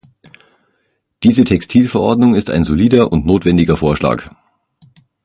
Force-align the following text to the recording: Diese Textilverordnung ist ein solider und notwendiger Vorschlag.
Diese 1.21 1.43
Textilverordnung 1.43 2.33
ist 2.33 2.49
ein 2.49 2.63
solider 2.63 3.11
und 3.11 3.27
notwendiger 3.27 3.77
Vorschlag. 3.77 4.29